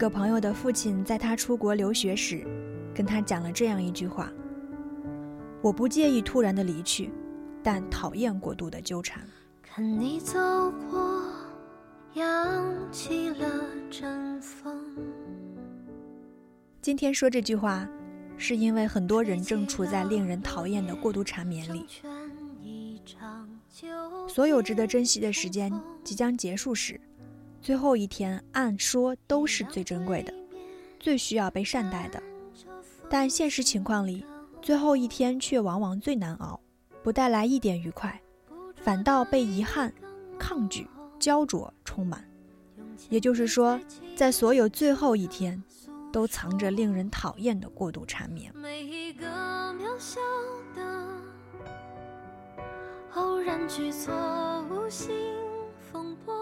[0.00, 2.42] 个朋友的父亲在他出国留学时，
[2.94, 4.32] 跟他讲了这样一句话
[5.60, 7.10] ：“我不介意突然的离去，
[7.62, 9.22] 但讨厌过度的纠缠。”
[9.60, 10.38] 看你走
[10.90, 11.22] 过，
[12.14, 13.46] 扬起了
[13.90, 14.74] 阵风。
[16.80, 17.86] 今天说这句话，
[18.38, 21.84] 是因为很多人正处在令人讨厌的过度缠绵里。
[24.26, 25.70] 所有值得珍惜的时间
[26.02, 26.98] 即将结束时，
[27.60, 30.32] 最后一天按说都是最珍贵的，
[30.98, 32.22] 最需要被善待的。
[33.08, 34.24] 但现实情况里，
[34.62, 36.60] 最后一天却往往最难熬，
[37.02, 38.20] 不带来一点愉快，
[38.76, 39.92] 反倒被遗憾、
[40.38, 40.86] 抗拒、
[41.18, 42.24] 焦灼充满。
[43.08, 43.80] 也就是说，
[44.14, 45.62] 在所有最后一天。
[46.12, 48.52] 都藏着令人讨厌的过度缠绵。
[48.56, 49.24] 每一个
[49.74, 50.20] 渺小
[50.74, 51.06] 的
[53.14, 54.12] 偶然举措，
[54.68, 55.14] 无心
[55.92, 56.34] 风波，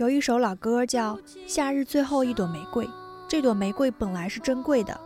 [0.00, 1.14] 有一首老歌叫
[1.46, 2.86] 《夏日最后一朵玫瑰》，
[3.28, 4.98] 这朵玫瑰本来是珍贵的，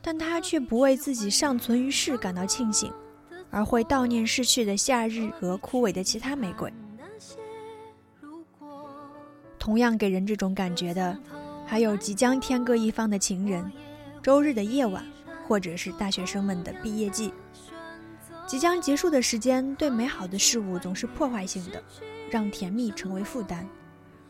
[0.00, 2.90] 但它却不为自己尚存于世感到庆幸，
[3.50, 6.72] 而会悼念逝去的夏日和枯萎的其他玫瑰。
[9.58, 11.18] 同样给人这种感觉的，
[11.66, 13.70] 还有即将天各一方的情人，
[14.22, 15.04] 周日的夜晚，
[15.46, 17.30] 或者是大学生们的毕业季。
[18.46, 21.82] 即将结束的时间，对美好的事物总是破坏性的，
[22.30, 23.68] 让甜蜜成为负担，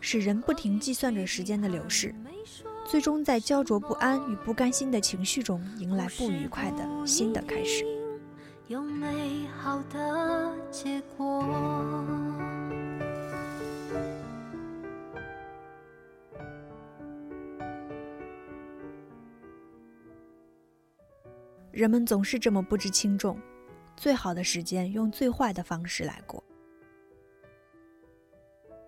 [0.01, 2.15] 使人不停计算着时间的流逝，
[2.87, 7.85] 最终在焦灼不安与不甘心的情绪中，迎来不愉快的新的开始。
[8.67, 11.45] 有美好的结果。
[21.73, 23.39] 人们总是这么不知轻重，
[23.97, 26.43] 最好的时间用最坏的方式来过。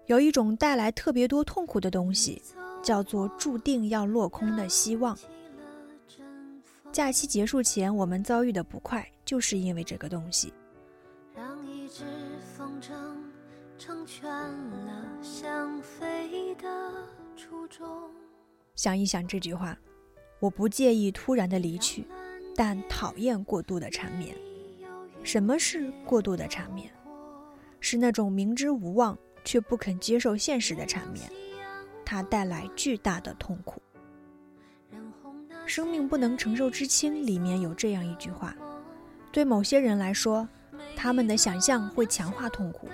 [0.07, 2.43] 有一种带来特别多痛苦的东西，
[2.83, 5.17] 叫做注定要落空的希望。
[6.91, 10.53] 假期结束前，我们遭遇的不快，就是因为这个东西。
[11.35, 12.05] 让一只
[12.57, 12.93] 风筝
[13.79, 16.93] 成全了想飞的
[17.37, 17.87] 初衷。
[18.75, 19.79] 想一想这句话，
[20.41, 22.05] 我不介意突然的离去。
[22.55, 24.37] 但讨厌过度的缠绵。
[25.23, 26.93] 什么是过度的缠绵？
[27.81, 31.31] 是那种明知无望却不肯接受现实的缠绵，
[32.05, 33.81] 它带来巨大的痛苦。
[35.67, 38.55] 生命不能承受之轻里面有这样一句话：
[39.31, 40.49] 对某些人来说，
[40.97, 42.89] 他们的想象会强化痛苦，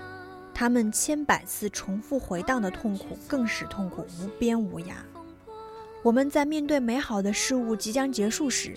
[0.55, 4.95] 他们千百次重复回荡的痛苦更使痛苦无边无涯。
[6.03, 8.75] 我们在面对美好的事物即将结束时。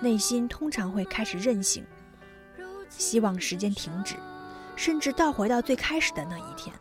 [0.00, 1.84] 内心通常会开始任性，
[2.88, 4.14] 希望时间停止，
[4.76, 6.72] 甚至倒回到最开始的那一天，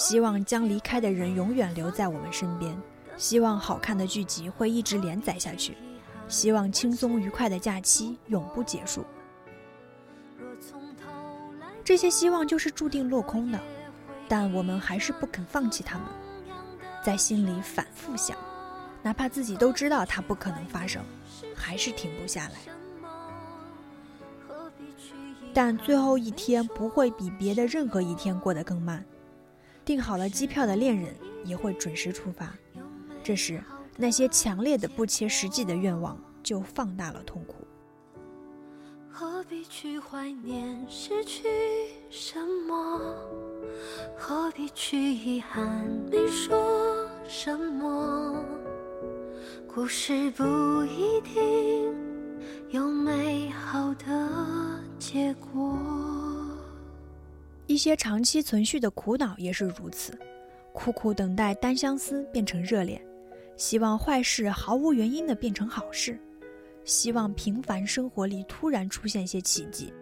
[0.00, 2.74] 希望将离开的人永远留在我们身边，
[3.18, 5.76] 希望好看的剧集会一直连载下去，
[6.26, 9.04] 希望轻松愉快的假期永不结束。
[11.84, 13.60] 这些希望就是注定落空的，
[14.26, 16.06] 但我们还是不肯放弃他们，
[17.04, 18.34] 在心里反复想，
[19.02, 21.04] 哪怕自己都知道它不可能发生。
[21.54, 22.58] 还是停不下来，
[25.52, 29.04] 但最后一天不会比别的任何一天过得更慢。
[29.90, 31.12] 订好了机票的恋人
[31.44, 32.54] 也会准时出发，
[33.24, 33.60] 这时
[33.96, 37.66] 那些强烈的不切实际的愿望就放大了痛苦。
[39.10, 41.48] 何必去怀念失去
[42.08, 43.00] 什么？
[44.16, 48.44] 何必去遗憾没说什么？
[49.66, 50.44] 故事不
[50.84, 51.92] 一定
[52.68, 55.79] 有美好的结果。
[57.70, 60.12] 一些长期存续的苦恼也是如此，
[60.72, 63.00] 苦苦等待单相思变成热恋，
[63.56, 66.18] 希望坏事毫无原因的变成好事，
[66.82, 69.94] 希望平凡生活里突然出现些奇迹。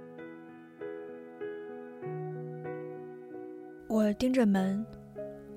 [3.87, 4.83] 我盯着门，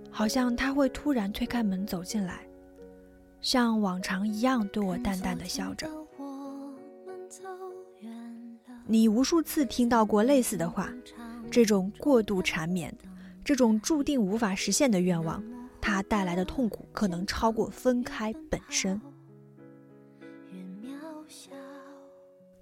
[0.09, 2.41] 好像他会突然推开门走进来。
[3.39, 5.89] 像往常一样对我淡淡的笑着。
[8.85, 10.93] 你无数次听到过类似的话，
[11.51, 12.95] 这种过度缠绵，
[13.43, 15.43] 这种注定无法实现的愿望，
[15.81, 18.99] 它带来的痛苦可能超过分开本身。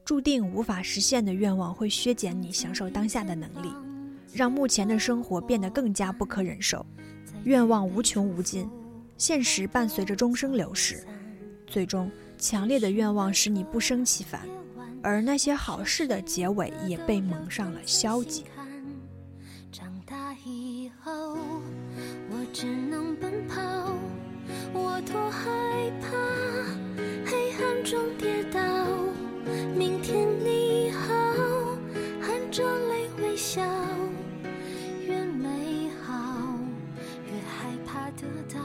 [0.03, 3.71] 注定无法实现的愿望会削减你享受当下的能力，
[4.33, 6.83] 让目前的生活变得更加不可忍受。
[7.43, 8.67] 愿望无穷无尽。
[9.17, 11.05] 现实伴随着终生流逝，
[11.67, 14.41] 最终强烈的愿望使你不生其烦，
[15.03, 18.45] 而那些好事的结尾也被蒙上了消极。
[19.71, 21.37] 长大以后。
[22.31, 23.61] 我只能奔跑，
[24.73, 26.07] 我多害怕
[27.25, 28.59] 黑暗中跌倒。
[29.75, 31.13] 明天你好，
[32.21, 33.61] 含着泪微笑。
[35.05, 36.57] 越美好，
[37.27, 38.59] 越害怕得到。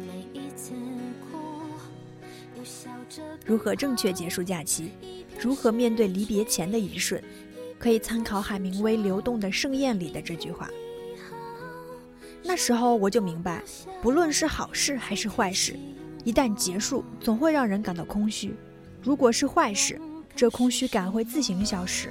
[0.00, 0.72] 每一次
[1.30, 1.38] 哭，
[2.56, 3.22] 又笑着。
[3.46, 4.90] 如何正确结束假期？
[5.40, 7.22] 如何面对离别前的一瞬？
[7.84, 10.70] 可以参考海明威《流动的盛宴》里的这句话。
[12.42, 13.62] 那时候我就明白，
[14.00, 15.76] 不论是好事还是坏事，
[16.24, 18.54] 一旦结束，总会让人感到空虚。
[19.02, 20.00] 如果是坏事，
[20.34, 22.08] 这空虚感会自行消失；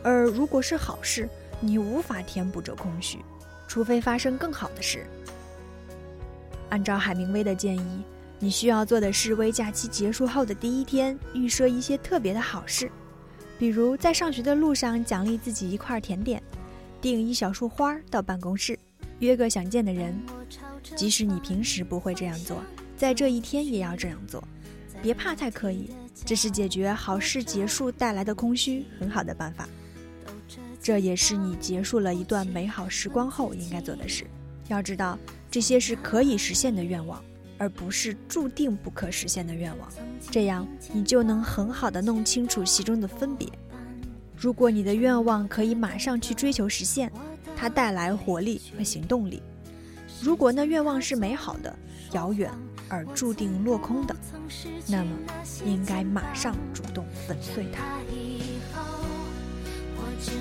[0.00, 1.28] 而如果是好事，
[1.58, 3.18] 你无法填补这空虚，
[3.66, 5.04] 除非发生更好的事。
[6.68, 8.02] 按照海明威的建议，
[8.38, 12.88] 你需要做的是为假期结束后的第一天预设一些特别的好事，
[13.58, 16.42] 比如在上学的路上奖励自己一块甜点，
[17.00, 18.78] 订一小束花到办公室。
[19.20, 20.14] 约个想见的人，
[20.94, 22.62] 即使你平时不会这样做，
[22.96, 24.42] 在这一天也要这样做。
[25.00, 25.90] 别怕才可以，
[26.24, 29.66] 这是解决好事结束带来的空虚很好的办法。
[30.82, 34.26] 这也是你结束了一段美好时光后应该做的事。
[34.68, 35.18] 要知道，
[35.50, 37.22] 这些是可以实现的愿望，
[37.58, 39.88] 而不是注定不可实现的愿望。
[40.30, 43.48] 这样，你就能很好的弄清楚其中的分别。
[44.36, 47.10] 如果你的愿望可以马上去追求实现。
[47.58, 49.42] 它带来活力和行动力。
[50.20, 51.74] 如果那愿望是美好的、
[52.12, 52.52] 遥远
[52.86, 54.14] 而注定落空的，
[54.86, 55.10] 那么
[55.64, 57.98] 应该马上主动粉碎它。
[60.20, 60.34] 寻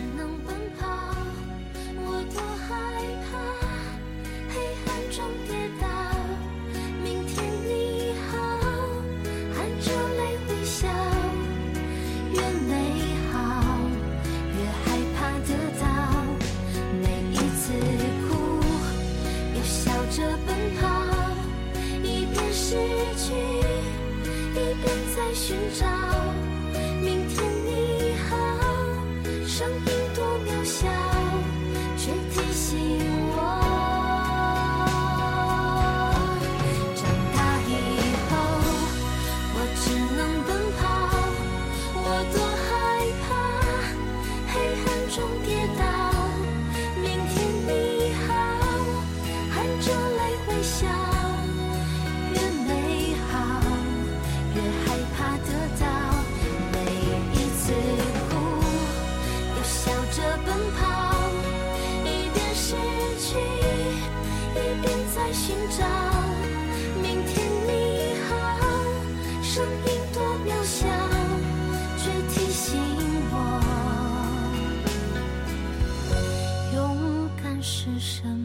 [77.68, 78.45] 是什么。